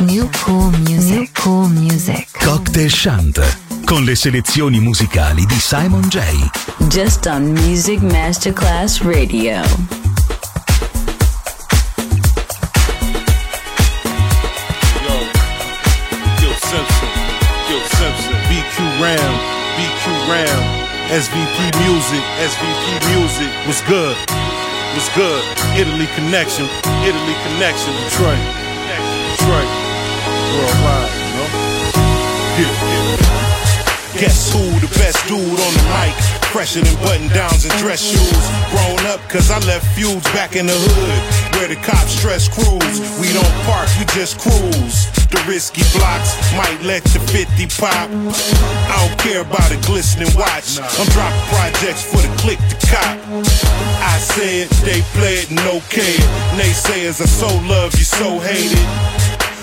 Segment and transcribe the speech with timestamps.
[0.00, 2.26] New cool music, New cool music.
[2.42, 6.20] Cocktail Chant con le selezioni musicali di Simon J.
[6.88, 9.60] Just on Music Masterclass Radio.
[15.04, 15.14] Yo.
[16.40, 17.08] Yo Simpson,
[17.68, 19.34] Yo Simpson, BQ Ram,
[19.76, 20.62] BQ Ram,
[21.10, 23.50] SVP Music, SVP Music.
[23.66, 24.16] Was good,
[24.94, 25.42] was good.
[25.76, 26.64] Italy connection,
[27.04, 28.59] Italy connection, Detroit, Detroit,
[30.60, 31.48] worldwide, you know.
[32.60, 33.40] Yeah, yeah.
[34.20, 36.12] Guess who the best dude on the mic?
[36.52, 38.44] Fresher than button downs and dress shoes.
[38.68, 41.20] Grown up, cause I left feuds back in the hood.
[41.56, 42.98] Where the cops stress cruise.
[43.22, 45.08] We don't park, we just cruise.
[45.30, 48.10] The risky blocks might let the 50 pop.
[48.12, 50.82] I don't care about a glistening watch.
[50.82, 53.16] I'm dropping projects for the click to cop.
[54.04, 55.00] I said they
[55.48, 56.28] and okay it.
[56.58, 59.19] Naysayers, I so love you, so hate it.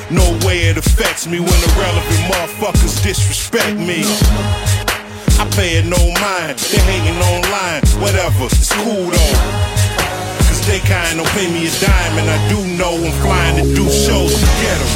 [0.10, 4.08] No way it affects me when irrelevant motherfuckers disrespect me.
[5.36, 9.36] I pay it no mind, they hating online, whatever, it's cool though.
[10.48, 13.68] Cause they kind don't pay me a dime, and I do know I'm flying to
[13.76, 14.92] do shows to get 'em.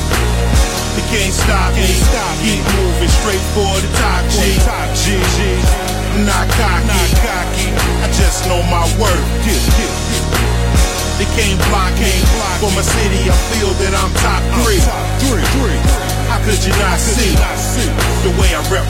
[0.96, 1.92] They can't stop me,
[2.40, 4.61] keep moving straight for the Top G.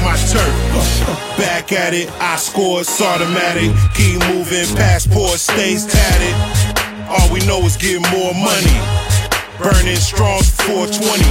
[0.03, 0.53] my turf?
[1.37, 3.71] Back at it, I score, it's automatic.
[3.93, 6.35] Keep moving, passport stays tatted.
[7.09, 8.77] All we know is getting more money.
[9.61, 11.21] Burning strong 420.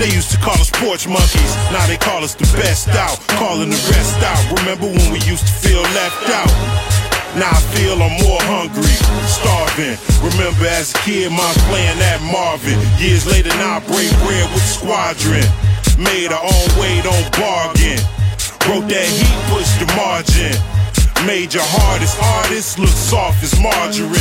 [0.00, 3.68] They used to call us porch monkeys, now they call us the best out, calling
[3.68, 4.40] the rest out.
[4.60, 6.48] Remember when we used to feel left out?
[7.36, 8.96] Now I feel I'm more hungry,
[9.28, 10.00] starving.
[10.24, 12.80] Remember as a kid, mom's playing that Marvin.
[12.96, 15.69] Years later, now I break bread with the squadron.
[16.00, 18.00] Made our own way, don't bargain.
[18.64, 20.56] Wrote that heat, pushed the margin.
[21.28, 24.16] Made your hardest artist look soft as margarine.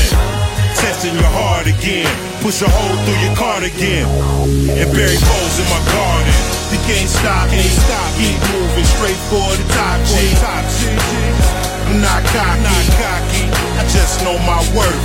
[0.75, 2.11] Testing your heart again.
[2.43, 4.03] Push a hole through your cardigan.
[4.75, 6.35] And bury holes in my garden.
[6.75, 7.63] You can't stop me.
[8.19, 10.35] Keep moving straight for the top G.
[10.43, 10.91] Top G.
[11.87, 12.59] I'm not cocky.
[12.59, 13.43] Not cocky.
[13.79, 14.99] I just know my worth.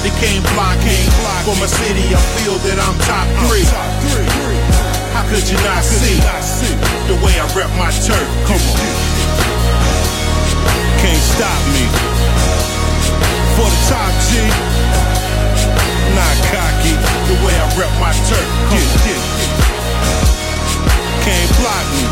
[0.00, 0.96] They can't block me.
[1.44, 4.77] For my city, I feel that I'm top three.
[5.18, 6.14] How could you not see
[7.10, 8.22] the way I rep my turf?
[8.46, 8.78] Come on.
[11.02, 11.82] Can't stop me.
[13.58, 14.46] For the top G.
[16.14, 16.94] Not cocky.
[17.26, 18.46] The way I rep my turf.
[18.70, 19.18] Yeah, yeah.
[21.26, 22.06] Can't block me.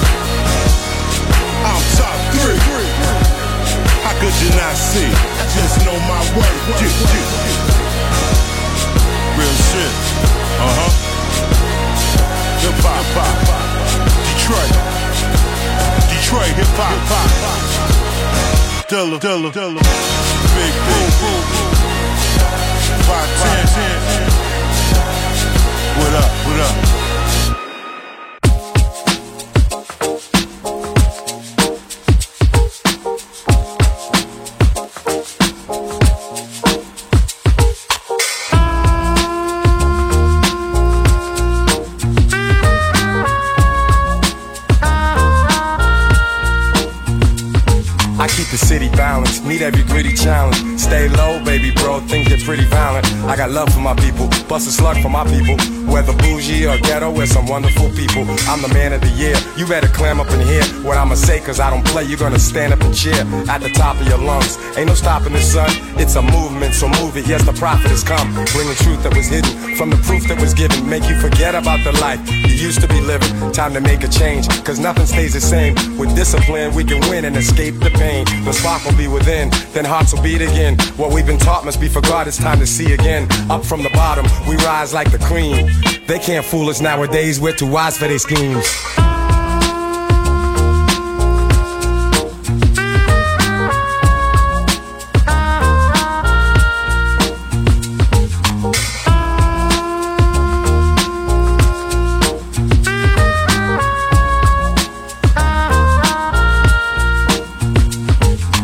[1.63, 2.59] I'm top three.
[4.03, 5.07] How could you not see?
[5.55, 6.83] Just know my worth.
[9.39, 9.95] Real shit.
[10.59, 11.16] Uh huh.
[12.67, 13.07] Hip hop.
[14.27, 14.75] Detroit.
[16.11, 16.99] Detroit hip hop.
[18.89, 19.81] Dilla, Dilla, Dilla.
[20.51, 21.71] Big, big, boom, boom.
[23.07, 23.99] Five, ten, ten.
[25.97, 27.06] What up, what up?
[53.27, 55.57] I got love for my people, bust a slug for my people.
[55.91, 58.23] Whether bougie or ghetto, we're some wonderful people.
[58.47, 61.41] I'm the man of the year, you better clam up and hear what I'ma say,
[61.41, 62.05] cause I don't play.
[62.05, 63.19] You're gonna stand up and cheer
[63.49, 64.59] at the top of your lungs.
[64.77, 67.27] Ain't no stopping the sun, it's a movement, so move it.
[67.27, 70.55] Yes, the prophet has come, bringing truth that was hidden from the proof that was
[70.55, 70.89] given.
[70.89, 73.31] Make you forget about the life you used to be living.
[73.53, 75.75] Time to make a change, cause nothing stays the same.
[75.99, 78.25] With discipline, we can win and escape the pain.
[78.45, 80.79] The spark will be within, then hearts will beat again.
[80.97, 83.16] What we've been taught must be forgot, it's time to see again.
[83.25, 83.51] 10.
[83.51, 85.71] Up from the bottom, we rise like the cream.
[86.07, 88.67] They can't fool us nowadays, we're too wise for their schemes.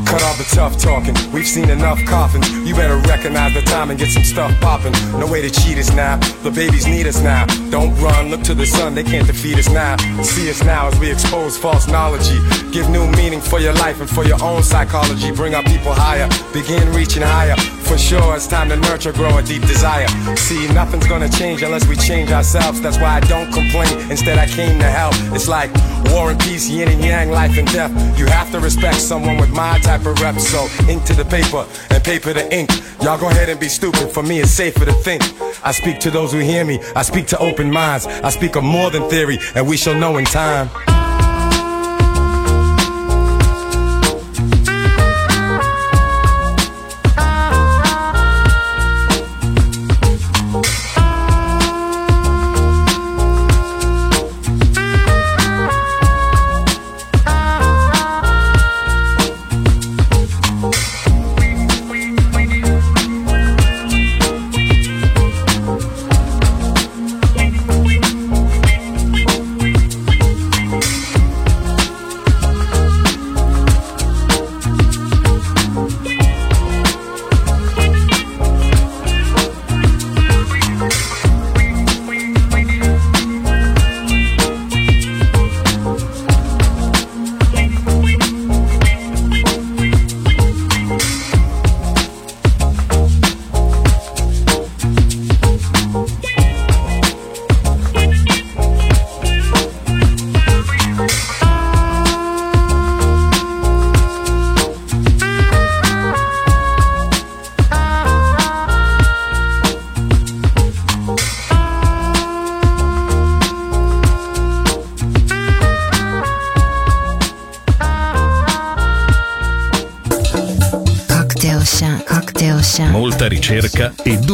[0.07, 2.49] Cut all the tough talking We've seen enough coffins.
[2.65, 4.93] You better recognize the time and get some stuff popping.
[5.19, 6.19] No way to cheat us now.
[6.44, 7.47] The babies need us now.
[7.69, 9.97] Don't run, look to the sun, they can't defeat us now.
[10.23, 12.29] See us now as we expose false knowledge.
[12.71, 15.33] Give new meaning for your life and for your own psychology.
[15.33, 17.56] Bring our people higher, begin reaching higher.
[17.56, 20.06] For sure, it's time to nurture, grow a deep desire.
[20.37, 22.81] See, nothing's gonna change unless we change ourselves.
[22.81, 23.93] That's why I don't complain.
[24.11, 25.15] Instead, I came to help.
[25.35, 25.71] It's like
[26.12, 27.91] war and peace, yin and yang, life and death.
[28.19, 30.37] You have to respect someone with my type of rep.
[30.39, 32.70] So, into the paper and paper to ink.
[33.00, 34.11] Y'all go ahead and be stupid.
[34.11, 35.23] For me, it's safer to think.
[35.64, 36.79] I speak to those who hear me.
[36.94, 38.05] I speak to open minds.
[38.06, 40.69] I speak of more than theory, and we shall know in time.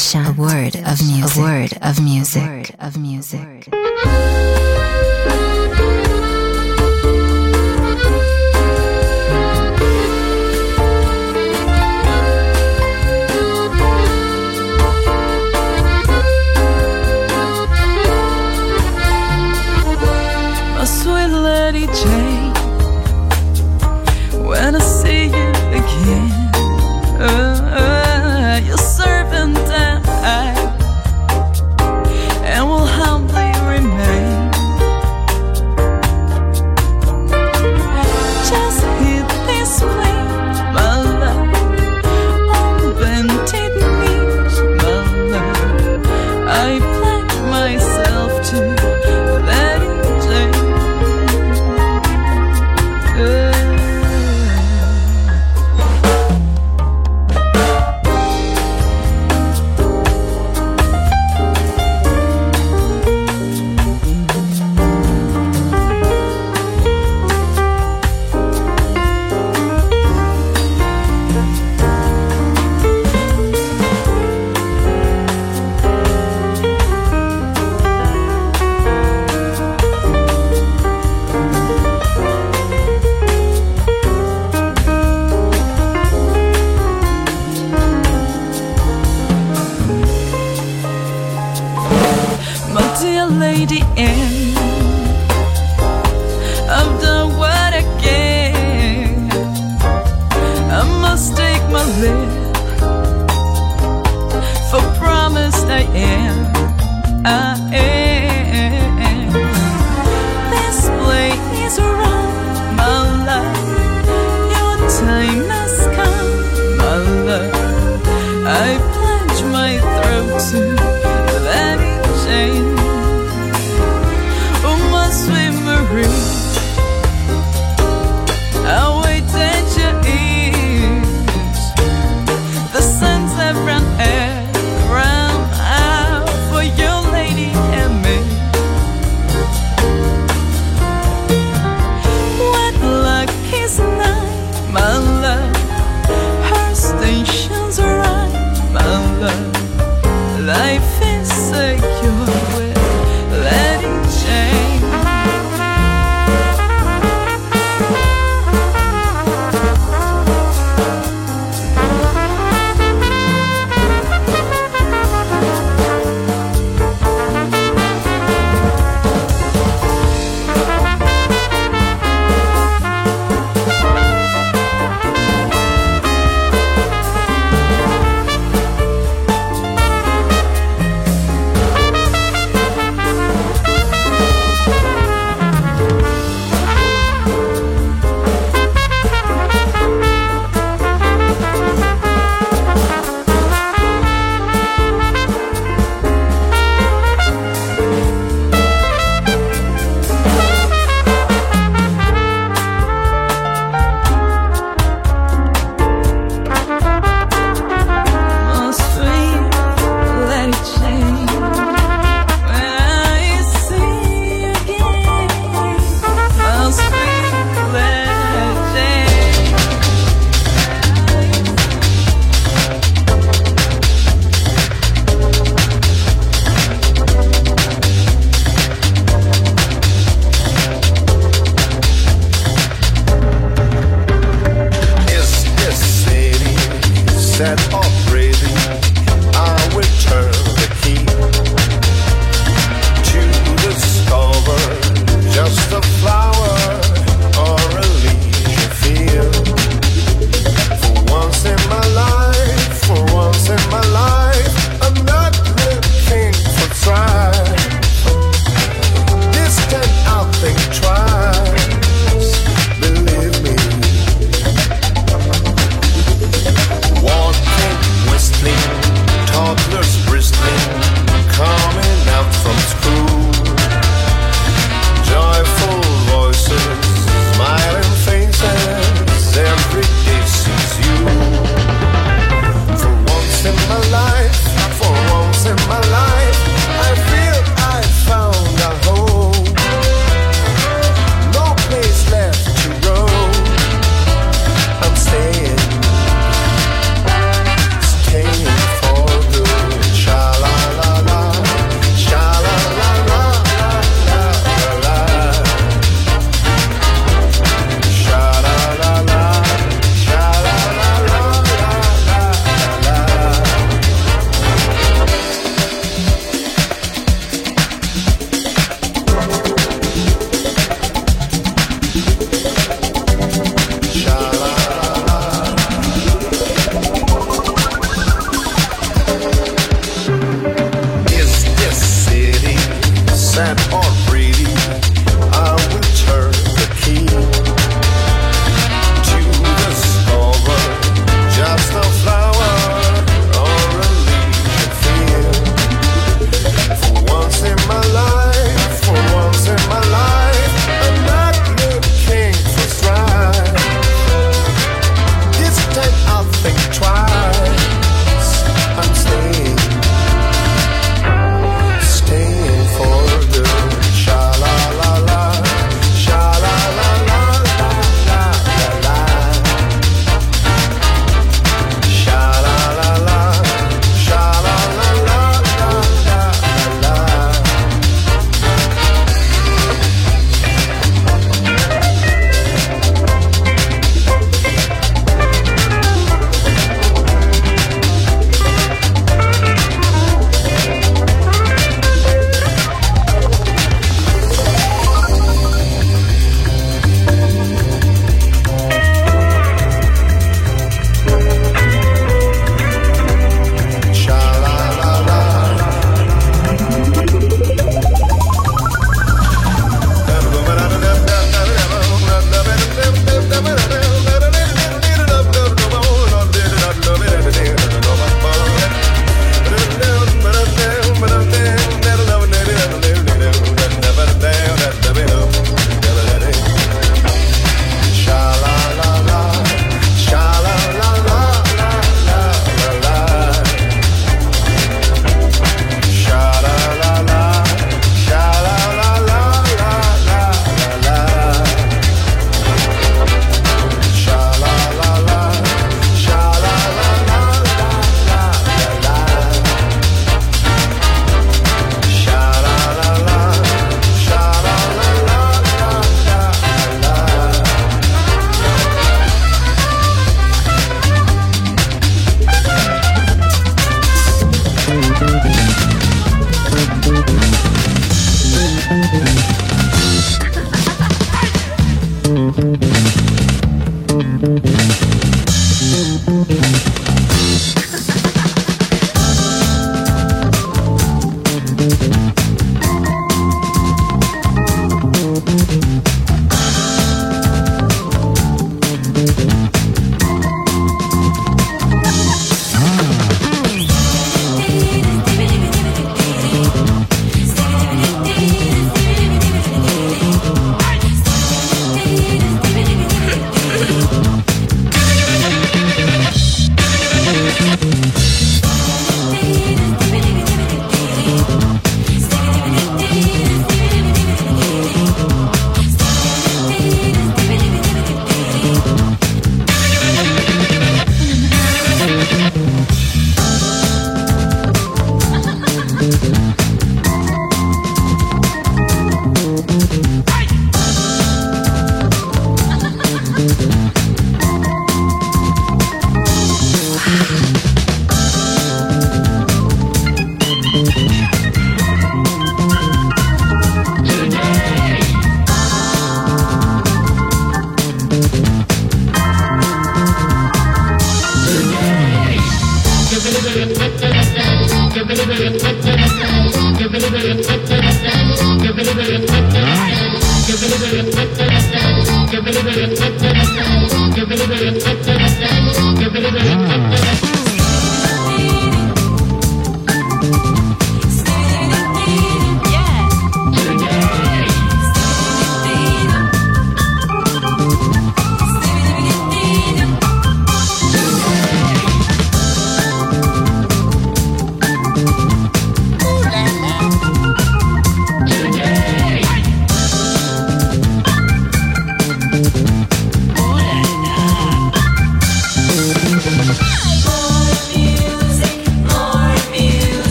[0.00, 0.38] Cocktail Chant.
[0.38, 1.36] A word of music.
[1.36, 2.42] A word of music.
[2.42, 2.59] A word of music.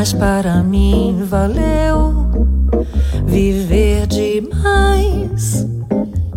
[0.00, 2.30] Mas para mim valeu
[3.26, 5.66] viver demais,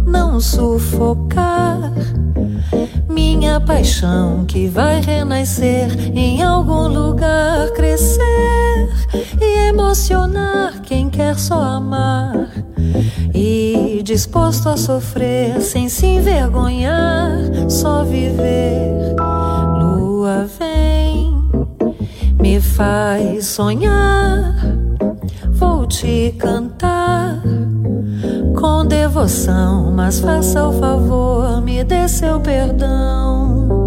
[0.05, 1.93] não sufocar
[3.07, 8.89] minha paixão que vai renascer em algum lugar, crescer
[9.39, 12.49] e emocionar quem quer só amar
[13.33, 17.29] e disposto a sofrer sem se envergonhar,
[17.69, 19.15] só viver.
[19.79, 21.02] Lua vem,
[22.43, 24.53] me faz sonhar,
[25.49, 27.41] vou te cantar
[28.59, 33.82] com devoção, mas faça o favor, me dê seu perdão.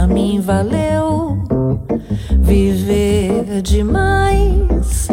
[0.00, 1.44] Para mim valeu
[2.38, 5.08] viver demais,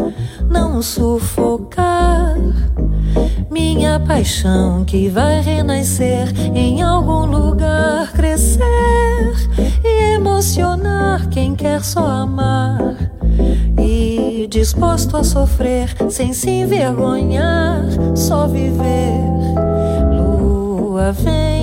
[0.50, 2.38] não sufocar
[3.52, 8.64] minha paixão que vai renascer em algum lugar, crescer
[9.84, 12.96] e emocionar quem quer só amar.
[13.78, 17.84] E disposto a sofrer sem se envergonhar,
[18.16, 19.20] só viver.
[20.16, 21.57] Lua vem,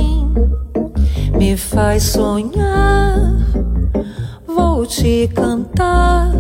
[1.45, 3.37] me faz sonhar,
[4.47, 6.33] vou te cantar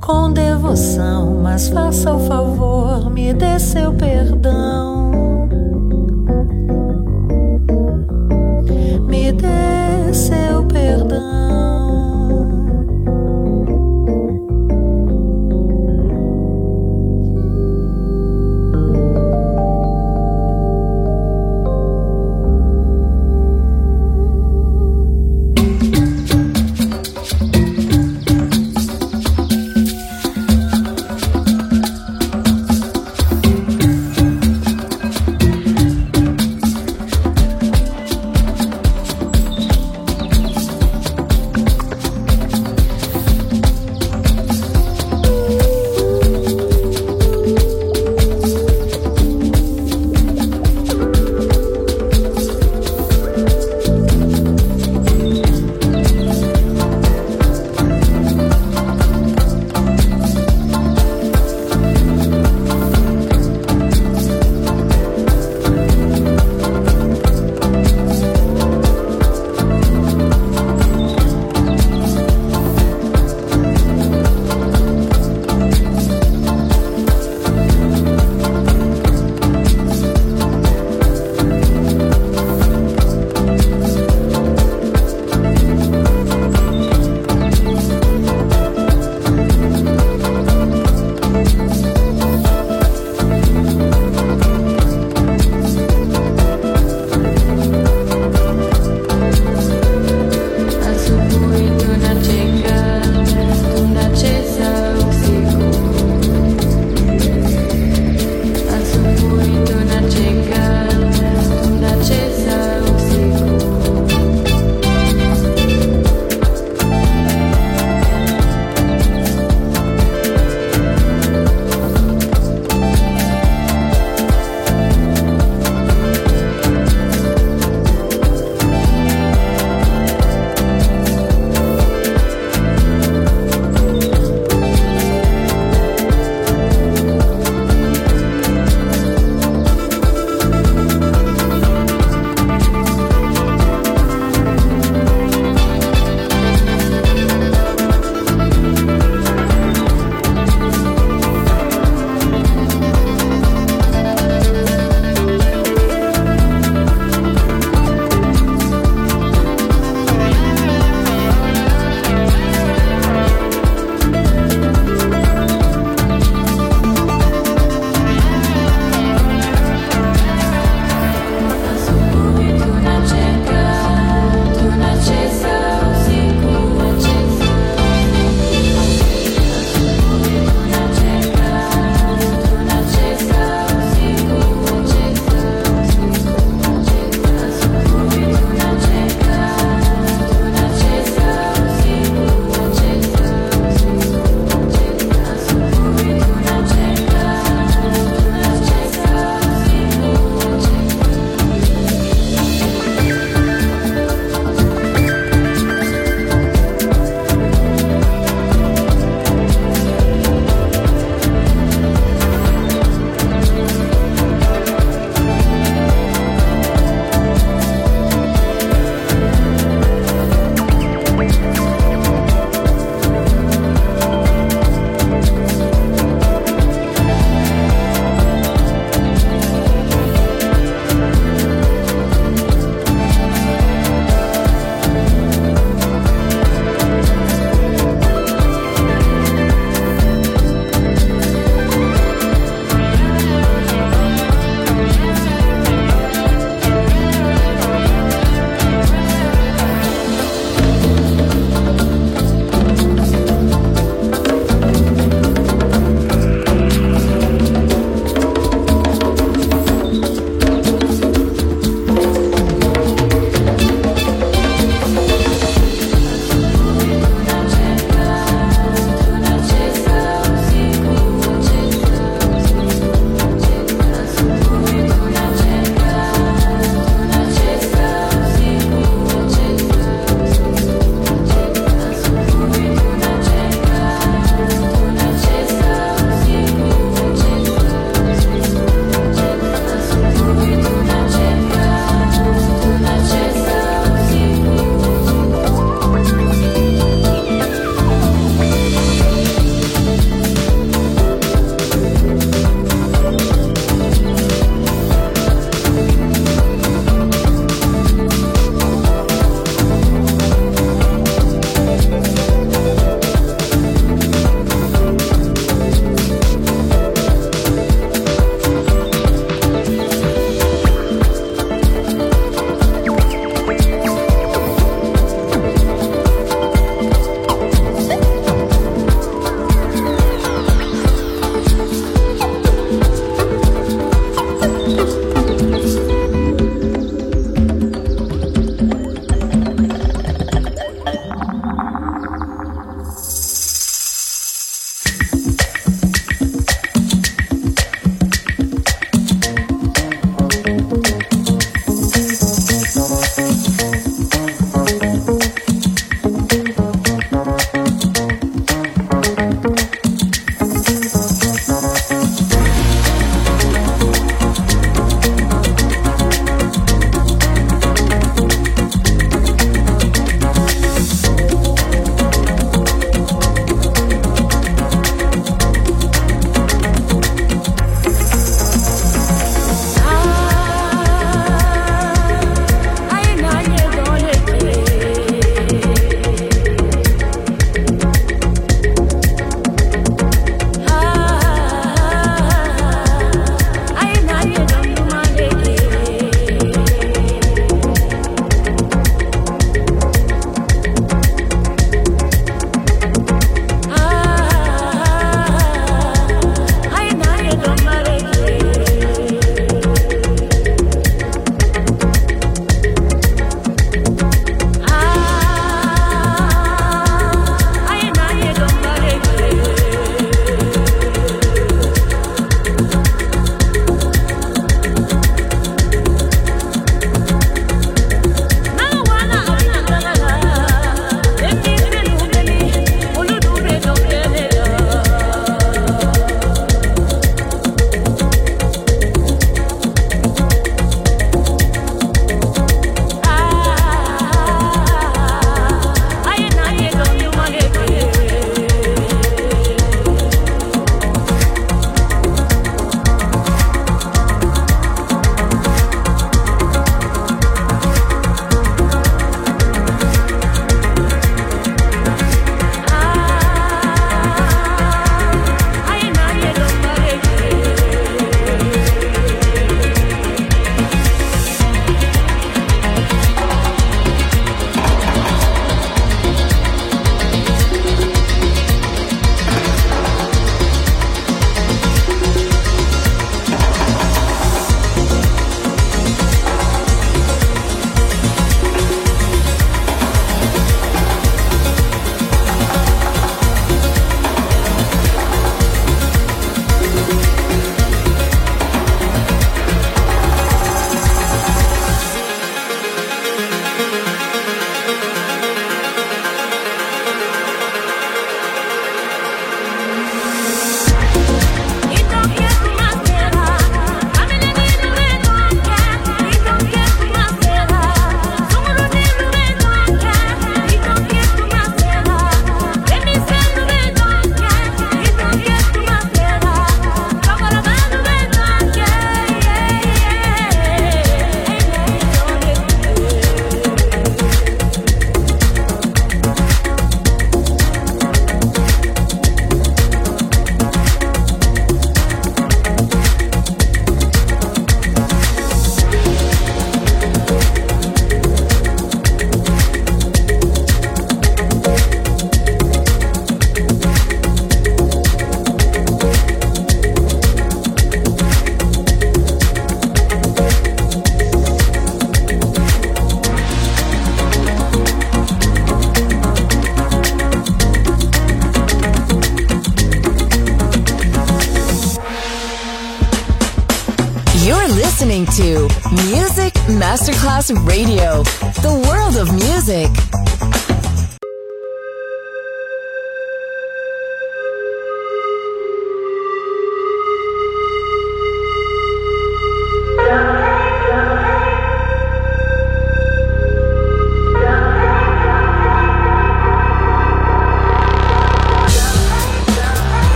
[0.00, 5.10] com devoção, mas faça o favor, me dê seu perdão.
[9.06, 10.59] Me dê seu